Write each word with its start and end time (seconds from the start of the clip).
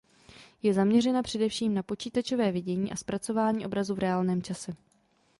Je 0.63 0.73
zaměřena 0.73 1.21
především 1.23 1.73
na 1.73 1.83
počítačové 1.83 2.51
vidění 2.51 2.91
a 2.91 2.95
zpracování 2.95 3.65
obrazu 3.65 3.95
v 3.95 3.99
reálném 3.99 4.41
čase. 4.41 4.75